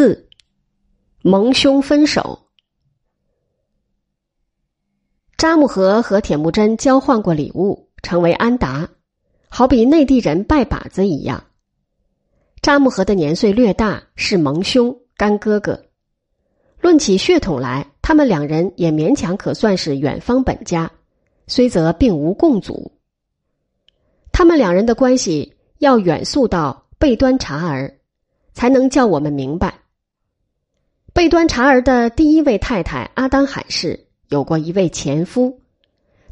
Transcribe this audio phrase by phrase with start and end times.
[0.00, 0.30] 四，
[1.20, 2.46] 蒙兄分手。
[5.36, 8.88] 扎木合和铁木真交换过礼物，成为安达，
[9.50, 11.44] 好比内地人拜把子一样。
[12.62, 15.84] 扎木合的年岁略大，是蒙兄干哥哥。
[16.80, 20.90] 论起血统来，他们两人也勉强可算是远方本家，
[21.46, 22.90] 虽则并无共祖。
[24.32, 27.98] 他们两人的关系要远溯到贝端察儿。
[28.52, 29.79] 才能叫我们明白，
[31.20, 35.60] 贝端察儿的第一位太太阿当罕氏有过一位前夫，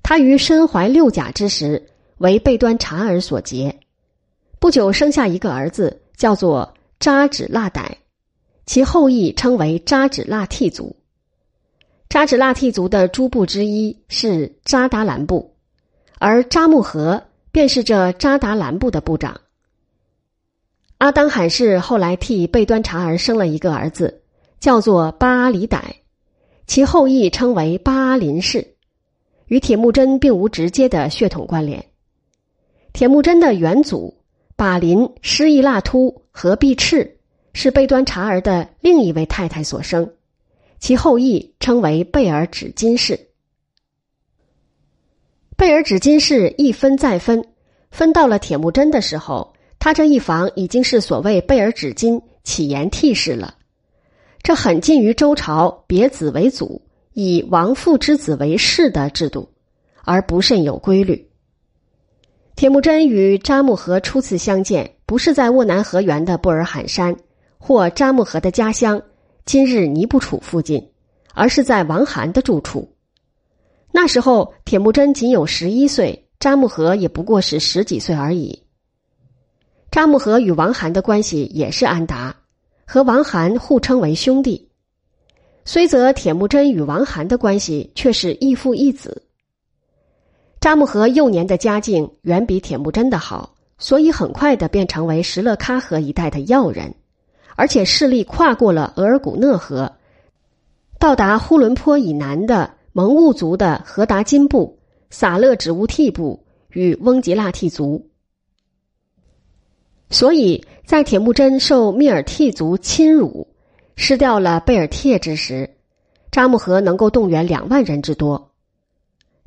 [0.02, 3.80] 他于身怀六甲之时为贝端察儿所结，
[4.59, 7.84] 不久生下一个儿子，叫做扎止剌傣，
[8.65, 10.96] 其后裔称为扎止剌替族。
[12.09, 15.55] 扎止剌替族的诸部之一是扎达兰部，
[16.18, 19.38] 而扎木合便是这扎达兰部的部长。
[20.96, 24.23] 阿当罕氏后来替贝端察儿生了一个儿子，
[24.60, 25.80] 叫做巴阿里傣，
[26.66, 28.74] 其后裔称为巴林氏，
[29.46, 31.84] 与铁木真并无直接的血统关联。
[32.92, 34.23] 铁木真的元祖
[34.56, 37.18] 巴林施易剌突和毕赤
[37.52, 40.10] 是贝端察儿的另一位太太所生，
[40.80, 43.29] 其后裔称为贝尔止金氏。
[45.56, 47.45] 贝尔止金氏一分再分，
[47.90, 49.54] 分到了铁木真的时候。
[49.80, 53.54] 他这一房已经是所谓贝尔止金起言替氏了，
[54.49, 56.80] 这很近于周朝别子为祖，
[57.13, 59.51] 以王父之子为氏的制度，
[60.04, 61.29] 而不甚有规律。
[62.57, 67.15] 铁木真与扎木合初次相见，不是在沃南河源的布尔罕山
[67.59, 69.03] 或扎木合的家乡
[69.44, 70.93] 今日尼布楚附近，
[71.34, 72.91] 而是在王罕的住处。
[73.93, 78.62] 那时候铁木真仅有十一岁，扎木合也不过是十几岁而已。
[79.91, 82.34] 扎木合与王罕的关系也是安达，
[82.91, 84.67] 和王罕互称为兄弟。
[85.67, 89.25] 虽则铁木真与王罕的关系却是异父异子。
[90.59, 96.94] 扎木合幼年的家境远比铁木真的好，所以很快的便成为石勒喀河一带的要人，
[97.56, 99.93] 而且势力跨过了额尔古讷河，
[100.98, 104.78] 到达呼伦坡以南的蒙兀族的和达金部、
[105.10, 108.07] 撒勒止乌替部与翁吉剌替族。
[110.10, 113.48] 所以在铁木真受密尔替族侵辱，
[113.94, 115.69] 失掉了贝尔帖之时，
[116.30, 118.52] 扎木合能够动员两万人之多。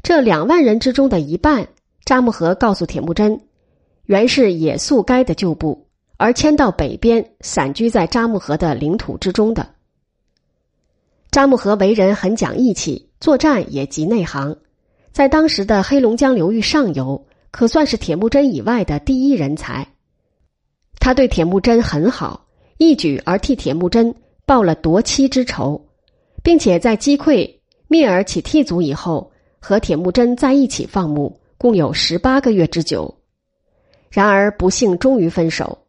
[0.03, 1.67] 这两万人之中的一半，
[2.05, 3.41] 扎木合告诉铁木真，
[4.05, 9.67] 原是野宿该的旧部，而迁到北边，散居在扎木合的领土之中的。
[11.31, 14.57] 扎木合为人很讲义气，作战也极内行，
[15.11, 19.87] 在当时的黑龙江流域上游，可算是铁木真以外的第一人才。
[21.01, 22.45] 他对铁木真很好，
[22.77, 24.13] 一举而替铁木真
[24.45, 25.83] 报了夺妻之仇，
[26.43, 27.57] 并且在击溃
[27.89, 33.17] 蔑尔乞替族以后，和铁木真在一起放牧，共有十八个月之久。
[34.11, 35.79] 然而不幸终于分手。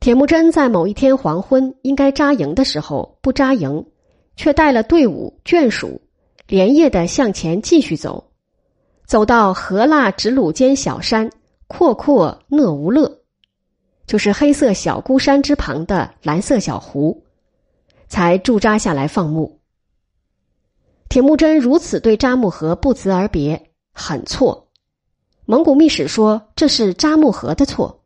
[0.00, 3.86] 铁木真在某一天黄昏应该扎营的时候不扎营，
[4.34, 6.00] 却带了队伍眷属，
[6.48, 8.32] 连夜的向前继续走，
[9.06, 11.30] 走到河腊直鲁间小山
[11.68, 13.20] 阔阔讷无勒。
[14.06, 17.24] 就是黑色小孤山之旁的蓝色小湖，
[18.08, 19.58] 才驻扎下来放牧。
[21.08, 24.68] 铁木真如此对扎木合不辞而别，很错。
[25.44, 28.02] 蒙古秘史说这是扎木合的错，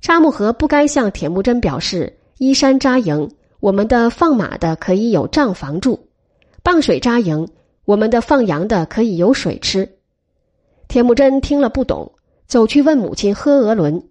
[0.00, 3.30] 扎木合不该向铁木真表示依山扎营，
[3.60, 5.98] 我们的放马的可以有帐房住；
[6.62, 7.48] 傍水扎营，
[7.84, 9.98] 我们的放羊的可以有水吃。
[10.88, 12.12] 铁木真听了不懂，
[12.46, 14.02] 走去问母亲呵额伦。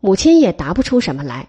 [0.00, 1.48] 母亲也答不出什么来，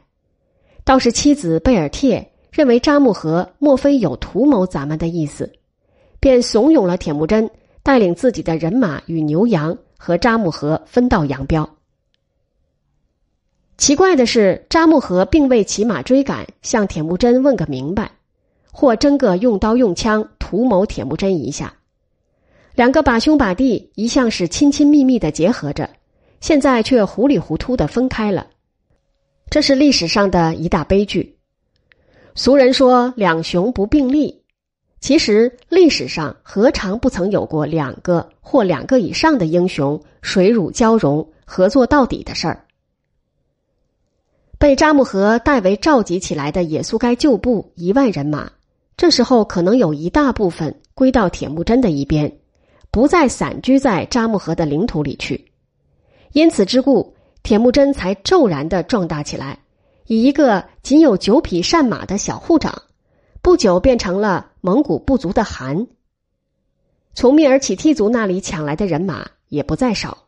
[0.83, 5.51] 倒是妻子贝尔帖认为扎木合莫非有图谋咱们的意思，
[6.19, 7.49] 便怂恿了铁木真
[7.83, 11.69] 带领自己的人马与牛羊和扎木合分道扬镳。
[13.77, 18.11] 奇怪的是，扎木合并未骑马追赶，向铁木真问个明白，
[18.71, 21.73] 或真个用刀用枪图谋铁木真一下。
[22.75, 25.89] 两个把兄把弟一向是亲亲密密的结合着。
[26.41, 28.47] 现在却糊里糊涂的分开了，
[29.49, 31.37] 这是历史上的一大悲剧。
[32.35, 34.41] 俗人说两雄不并立，
[35.01, 42.65] 其实历史上何尝不曾有过两个或两个以上的英雄水乳交融、合作到底的事儿？
[44.57, 48.51] 被扎木合代为召集起来的野苏该旧部一万人马，
[48.95, 52.39] 这时候可能有一大部分归到铁木真的一边，
[52.91, 55.48] 不再散居在扎木合的领土里去。
[56.31, 59.59] 因此之故，铁木真才骤然的壮大起来，
[60.05, 62.83] 以一个仅有九匹善马的小护长，
[63.41, 65.87] 不久变成了蒙古部族的汗。
[67.15, 70.25] 从蔑尔乞惕族那里抢来的人马也不在少。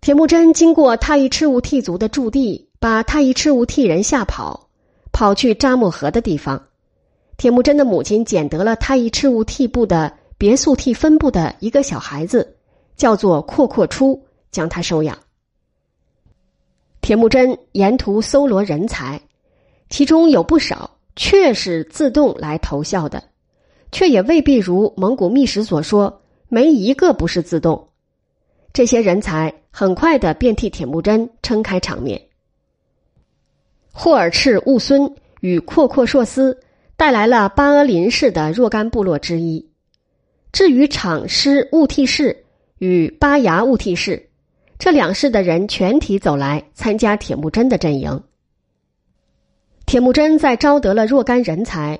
[0.00, 4.68] 铁木真经过太乙赤乌惕族的驻地，把太乙赤乌惕人吓跑，
[5.12, 6.68] 跑去扎木合的地方。
[7.36, 12.53] 铁木真的母亲捡得了太乙赤乌惕部的别墅惕分部的一个小孩子，
[12.96, 15.18] 叫做阔阔出，将他收养。
[17.00, 19.20] 铁木真沿途搜罗人才，
[19.90, 23.22] 其中有不少确是自动来投效的，
[23.92, 27.88] 却也未必如蒙古秘史所说，没一个不是自动。
[28.72, 32.20] 这些人才很快的便替铁木真撑开场面。
[33.92, 36.58] 霍尔赤兀孙与阔阔硕斯
[36.96, 39.68] 带来了巴阿林氏的若干部落之一，
[40.52, 42.43] 至于场师兀替氏
[42.84, 44.28] 与巴牙兀惕氏。
[44.78, 48.22] 这两氏的人全体走来参加铁木真的阵营。
[49.86, 51.98] 铁木真在招得了若干人才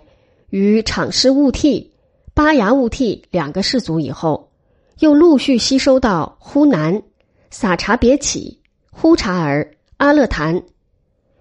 [0.51, 1.91] 与场师兀替、
[2.35, 4.51] 巴牙兀惕两个氏族以后，
[4.99, 7.03] 又陆续吸收到呼南、
[7.49, 8.61] 撒查别起、
[8.91, 10.65] 呼查儿、阿勒坦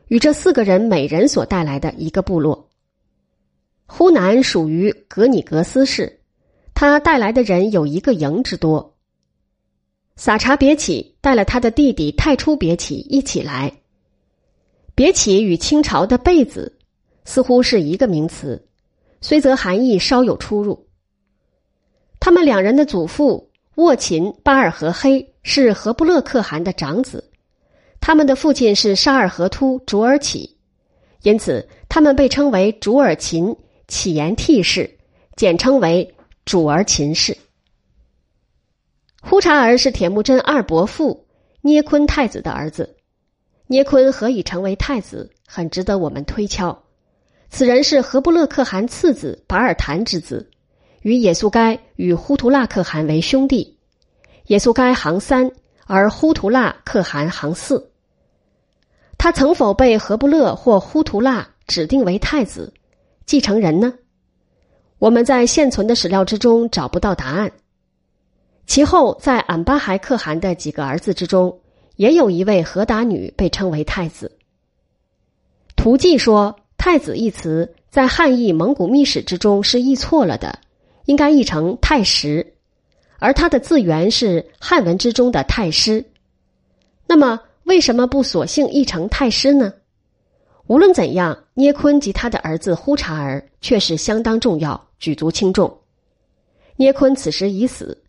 [0.08, 2.70] 与这四个人每人所带来的一个部落。
[3.88, 6.22] 呼南属于格尼格斯氏，
[6.74, 8.93] 他带来的人有一个营之多。
[10.16, 13.72] 撒查别起带了他的弟弟太初别起一起来。
[14.96, 16.78] 别起与清朝的贝子
[17.26, 18.68] 似乎是一个名词，
[19.22, 20.88] 虽则含义稍有出入。
[22.20, 27.32] 他们两人的祖父沃琴巴尔和黑是和布勒可汗的长子，
[28.00, 30.56] 他们的父亲是沙尔河突卓尔起，
[31.24, 33.56] 因此他们被称为卓尔琴
[33.88, 34.98] 起延替氏，
[35.36, 36.16] 简称为
[36.46, 37.36] 主儿秦氏。
[39.26, 41.26] 呼查儿是铁木真二伯父
[41.62, 42.98] 捏坤太子的儿子，
[43.68, 46.84] 捏坤何以成为太子，很值得我们推敲。
[47.50, 50.52] 此人是和布勒可汗次子巴尔坦之子，
[51.04, 53.78] 与也速该与呼图剌可汗为兄弟，
[54.46, 55.50] 也速该行三，
[55.88, 57.92] 而呼图剌可汗行四。
[59.18, 62.74] 他曾否被和布勒或呼图剌指定为太子
[63.26, 63.94] 继承人呢？
[65.00, 67.50] 我们在现存的史料之中找不到答案。
[68.66, 71.60] 其后，在俺巴孩可汗的几个儿子之中，
[71.98, 74.32] 也有一位和达女被称为太子。
[75.76, 80.60] 图记说“太子”一词在汉译蒙古秘史之中是译错了的，
[81.06, 82.54] 应该译成太师，
[83.20, 86.04] 而它的字源是汉文之中的太师。
[87.06, 89.74] 那么，为什么不索性译成太师呢？
[90.68, 95.80] 无论怎样，捏坤及他的儿子呼察儿却是相当重要，举足轻重。
[96.78, 98.03] 捏坤此时已死。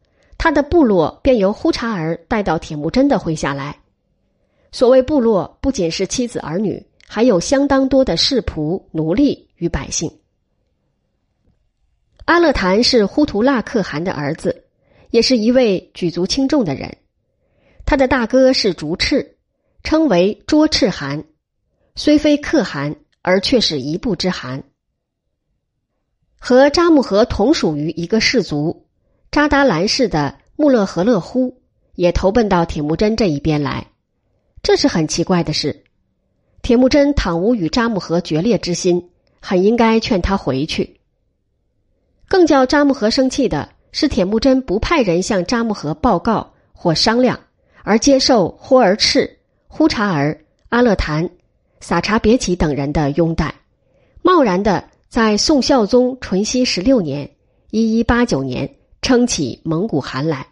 [0.44, 3.80] 他的部落便由呼查儿带到铁木真的麾下来。
[4.72, 10.18] 所谓部落，不仅是妻子儿女，还有相当多的士仆、奴隶与百姓。
[12.26, 14.66] 阿勒坦是呼图剌可汗的儿子，
[15.08, 16.98] 也是一位举足轻重的人。
[17.86, 19.38] 他的大哥是竹赤，
[19.82, 21.24] 称为卓赤汗，
[21.94, 24.64] 虽非可汗，而却是一部之汗，
[26.38, 28.83] 和扎木合同属于一个氏族。
[29.34, 31.60] 扎达兰氏的穆勒和勒忽
[31.96, 33.88] 也投奔到铁木真这一边来，
[34.62, 35.82] 这是很奇怪的事。
[36.62, 41.00] 铁木真倘无与扎木合决裂之心，很应该劝他回去。
[42.28, 47.40] 更叫扎木合生气的是，铁木真不派人向扎木合报告或商量，
[47.82, 51.28] 而接受霍尔赤、呼查儿、阿勒坦、
[51.80, 53.52] 撒查别起等人的拥戴，
[54.22, 57.28] 贸然的在宋孝宗淳熙十六年
[57.72, 58.72] （一一八九年）。
[59.04, 60.46] 撑起蒙古汗来。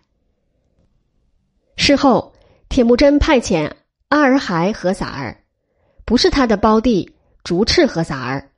[1.76, 2.34] 事后，
[2.68, 3.72] 铁木真派遣
[4.10, 5.38] 阿尔海和撒儿，
[6.04, 8.50] 不是他的胞弟竹赤和撒儿，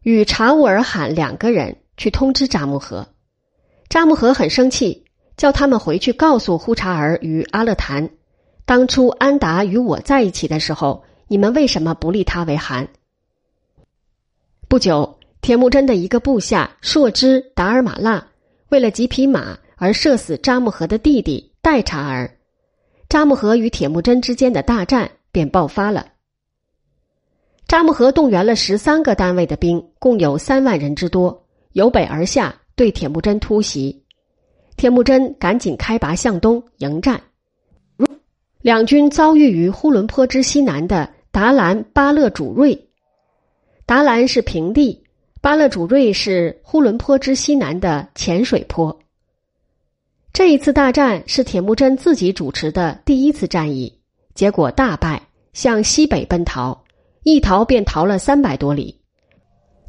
[0.00, 3.06] 与察乌尔罕两个人去通知扎木合。
[3.90, 5.04] 扎木合很生气，
[5.36, 8.08] 叫他们回去告诉呼查尔与阿勒坦，
[8.64, 12.88] 当初安达与我在一起的时候，你们为什么不立他为汗？
[14.68, 18.28] 不久，铁木真的一个部下硕之达尔马腊。
[18.72, 22.38] 为了几匹马而射死扎木合的弟弟代察儿，
[23.06, 26.12] 扎木合与铁木真之间的大战便爆发了。
[27.68, 34.02] 扎木合动员了十三个单位的兵，共有三万人之多，由北而下对铁木真突袭。
[34.78, 37.20] 铁木真赶紧开拔向东迎战，
[38.62, 42.88] 两军遭遇于呼伦坡之西南的达兰巴勒主瑞。
[43.84, 45.01] 达兰是平地。
[45.42, 48.96] 巴勒主瑞是呼伦坡之西南的浅水坡。
[50.32, 53.98] 这一次大战是铁木真自己主持的第一次战役，
[54.36, 55.20] 结果大败，
[55.52, 56.84] 向西北奔逃，
[57.24, 59.00] 一逃便逃了三百多里，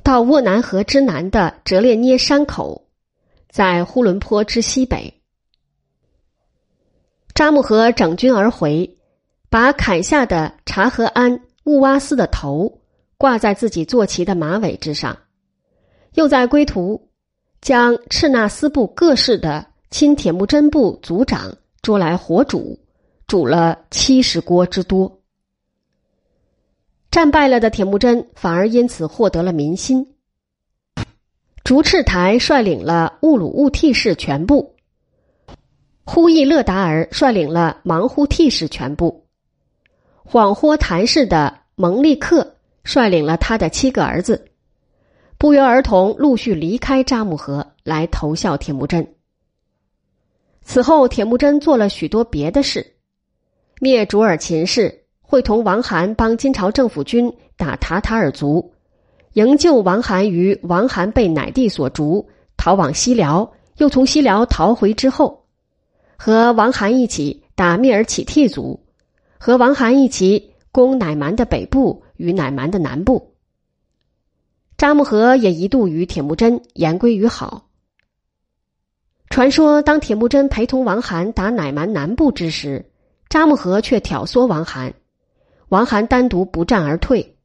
[0.01, 2.87] 到沃南河之南的折列涅山口，
[3.47, 5.21] 在呼伦坡之西北。
[7.35, 8.97] 扎木合整军而回，
[9.51, 12.79] 把砍下的察合安兀哇斯的头
[13.19, 15.15] 挂在自己坐骑的马尾之上，
[16.13, 17.09] 又在归途
[17.61, 22.79] 将赤纳斯部各氏的亲铁木真部族长捉来火煮，
[23.27, 25.19] 煮了七十锅之多。
[27.09, 30.15] 战败了的铁木真反而因此获得了民心。
[31.63, 34.75] 竹赤台率领了兀鲁兀惕氏全部。
[36.05, 39.25] 呼义勒达尔率领了忙呼替氏全部，
[40.25, 44.45] 恍惚谭氏的蒙利克率领了他的七个儿子，
[45.43, 49.15] 不约而同陆续离开扎木合来投效铁木真。
[50.61, 52.93] 此后，铁木真做了许多别的事，
[53.81, 58.71] 灭卓尔秦氏，会同王罕帮金朝政府军打塔塔尔族，
[59.33, 65.43] 营救王罕于王罕被乃帝所逐，逃往西辽，又从西辽逃回之后。
[66.15, 68.79] 和王罕一起打蔑尔乞替族，
[69.37, 73.32] 和王罕一起攻乃蛮的北部与乃蛮的南部。
[74.83, 77.69] 扎木合也一度与铁木真言归于好。
[79.29, 82.91] 传说当铁木真陪同王罕打乃蛮南部之时，
[83.29, 84.93] 扎木合却挑唆王罕，
[85.69, 87.37] 王罕单独不战而退。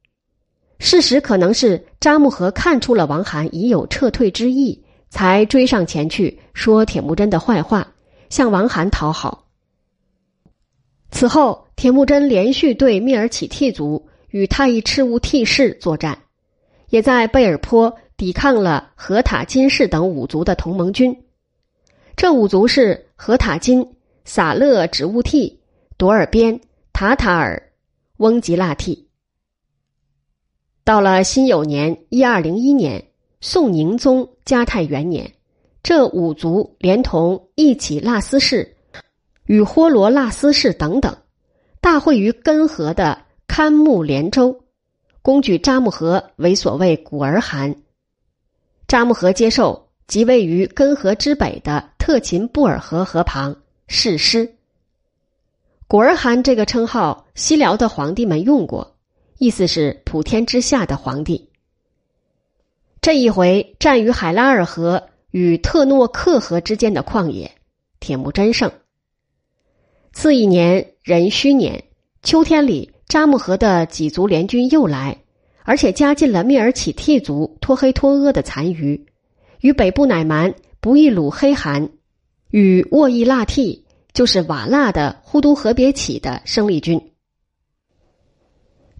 [0.79, 7.93] 事实可能是扎木合看出了王罕已有撤退之意，才追上前去说铁木真的坏话。
[8.29, 9.47] 向王罕讨好。
[11.09, 16.23] 此后，铁木真连续对蔑尔乞替族与太乙赤乌替氏作战，
[16.89, 21.15] 也在贝尔坡抵抗了荷塔金氏等五族的同盟军。
[22.15, 25.59] 这五族是荷塔金、撒勒植物替、
[25.97, 26.59] 朵尔边、
[26.91, 27.71] 塔塔尔、
[28.17, 29.07] 翁吉腊替。
[30.83, 33.03] 到了辛酉年（一二零一年），
[33.41, 35.31] 宋宁宗嘉泰元年。
[35.81, 38.75] 这五族连同一起腊斯氏
[39.45, 41.15] 与霍罗腊斯氏等等，
[41.79, 43.17] 大会于根河的
[43.47, 44.65] 堪木连州，
[45.21, 47.75] 攻举扎木合为所谓古尔汗。
[48.87, 53.55] 扎木合接受，即位于根河之北的特勤布尔河河旁
[53.87, 54.55] 誓师。
[55.87, 58.95] 古尔汗这个称号，西辽的皇帝们用过，
[59.37, 61.49] 意思是普天之下的皇帝。
[63.01, 65.09] 这一回战于海拉尔河。
[65.31, 67.51] 与特诺克河之间的旷野，
[67.99, 68.71] 铁木真胜。
[70.11, 71.83] 次一年壬戌年
[72.23, 75.17] 秋天里，扎木合的几族联军又来，
[75.63, 79.03] 而且加进了蔑尔乞替族脱黑脱阿的残余，
[79.61, 81.89] 与北部乃蛮不义鲁黑汗
[82.51, 87.01] 与沃伊腊替，就是瓦剌的呼都河别起的生力军。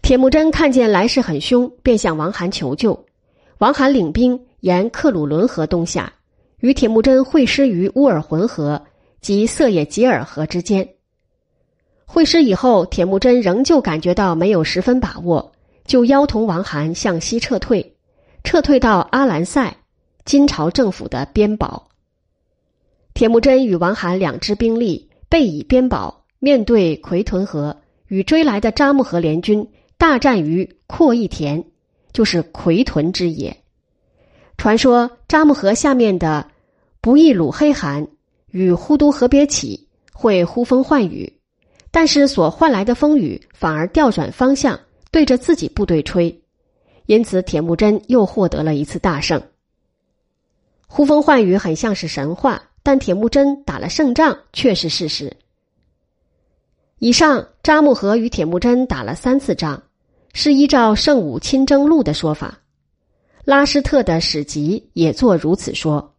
[0.02, 3.06] 铁木真看见来势很凶，便向王罕求救。
[3.58, 6.12] 王罕领兵沿克鲁伦河东下。
[6.58, 8.82] 与铁木真会师于乌尔浑河
[9.22, 10.86] 及色野吉尔河之间。
[12.12, 15.52] 会师以后，铁木真仍旧感觉到没有十分把握，
[15.84, 17.94] 就邀同王罕向西撤退，
[18.42, 19.76] 撤退到阿兰塞，
[20.24, 21.88] 金朝政府的边堡。
[23.14, 27.76] 铁木真与王罕两支兵力背以边堡，面对奎屯河，
[28.08, 29.64] 与追来的扎木合联军
[29.96, 31.64] 大战于阔义田，
[32.12, 33.56] 就是奎屯之野。
[34.58, 36.44] 传说扎木河下面的
[37.00, 38.08] 不义鲁黑汗
[38.50, 41.32] 与呼都河别起会呼风唤雨，
[41.90, 44.78] 但是所换来的风雨反而调转方向，
[45.10, 46.42] 对着自己部队吹，
[47.06, 49.42] 因此铁木真又获得了一次大胜。
[50.86, 55.36] 呼风唤雨很像是神话，但铁木真打了胜仗却是事实。
[56.98, 59.82] 以上扎木合与铁木真打了三次仗，
[60.32, 62.60] 是依照《圣武亲征录》的说法。
[63.44, 66.14] 拉施特的史籍也作如此说，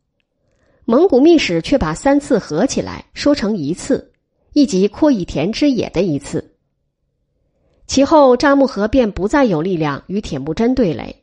[0.85, 4.10] 蒙古秘史却把三次合起来说成一次，
[4.53, 6.55] 亦即阔义田之野的一次。
[7.87, 11.15] 其后扎木合便不再有力量与铁木真对垒，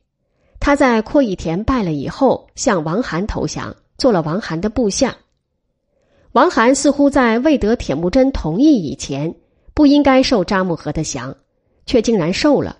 [0.60, 5.16] 他在阔义田败了以后，向王罕投降，做了王罕的部下。
[6.32, 9.34] 王罕似乎在未得铁木真同意以前，
[9.74, 11.36] 不应该受扎木合的降，
[11.86, 12.78] 却竟然受了，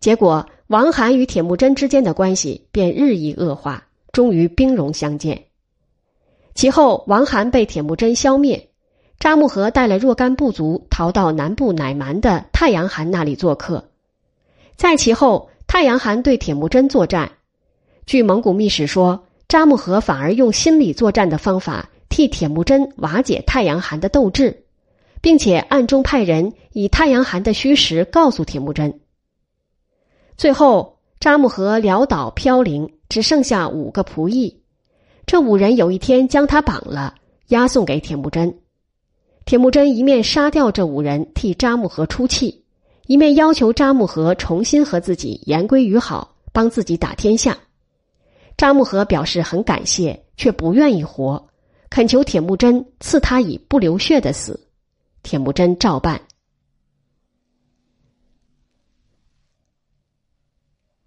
[0.00, 0.46] 结果。
[0.68, 5.46] 王罕与铁木真之间的关系便日益恶化，终于兵戎相见。
[6.54, 8.67] 其后，王罕被铁木真消灭，
[9.18, 13.88] 扎木合带了若干部族逃到南部乃蛮的太阳汗那里做客。
[14.76, 17.32] 在其后，太阳汗对铁木真作战，
[18.06, 24.64] 据蒙古秘史说，扎木合反而用心理作战的方法替铁木真瓦解太阳汗的斗志，
[25.20, 29.00] 并且暗中派人以太阳寒的虚实告诉铁木真。
[30.36, 34.62] 最后，扎木合潦倒飘零，只剩下五个仆役。
[35.26, 37.16] 这五人有一天将他绑了，
[37.48, 38.60] 押送给铁木真。
[39.48, 42.64] 铁木真一面杀掉这五人，替扎木合出气，
[43.06, 47.56] 一面要求扎木合重新和自己言归于好，帮自己打天下。
[48.58, 51.48] 扎木合表示很感谢，却不愿意活，
[51.88, 54.68] 恳求铁木真赐他以不流血的死。
[55.22, 56.20] 铁木真照办。